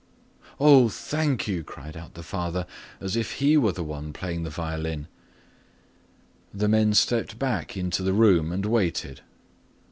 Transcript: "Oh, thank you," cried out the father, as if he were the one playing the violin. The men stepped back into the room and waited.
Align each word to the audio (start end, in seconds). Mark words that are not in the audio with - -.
"Oh, 0.59 0.89
thank 0.89 1.47
you," 1.47 1.63
cried 1.63 1.95
out 1.95 2.15
the 2.15 2.23
father, 2.23 2.65
as 2.99 3.15
if 3.15 3.33
he 3.33 3.55
were 3.55 3.71
the 3.73 3.83
one 3.83 4.13
playing 4.13 4.41
the 4.41 4.49
violin. 4.49 5.07
The 6.51 6.67
men 6.67 6.95
stepped 6.95 7.37
back 7.37 7.77
into 7.77 8.01
the 8.01 8.13
room 8.13 8.51
and 8.51 8.65
waited. 8.65 9.21